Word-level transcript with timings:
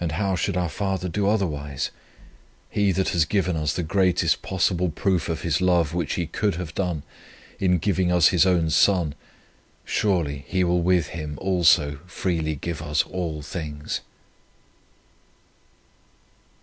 And 0.00 0.12
how 0.12 0.36
should 0.36 0.56
our 0.56 0.70
Father 0.70 1.06
do 1.06 1.28
otherwise? 1.28 1.90
He 2.70 2.92
that 2.92 3.10
has 3.10 3.26
given 3.26 3.56
us 3.56 3.74
the 3.74 3.82
greatest 3.82 4.40
possible 4.40 4.88
proof 4.88 5.28
of 5.28 5.42
His 5.42 5.60
love 5.60 5.92
which 5.92 6.14
He 6.14 6.24
could 6.26 6.54
have 6.54 6.74
done, 6.74 7.02
in 7.58 7.76
giving 7.76 8.10
us 8.10 8.28
His 8.28 8.46
own 8.46 8.70
Son, 8.70 9.14
surely 9.84 10.46
He 10.48 10.64
will 10.64 10.80
with 10.80 11.08
Him 11.08 11.38
also 11.42 11.98
freely 12.06 12.54
give 12.56 12.80
us 12.80 13.02
all 13.02 13.42
things." 13.42 14.00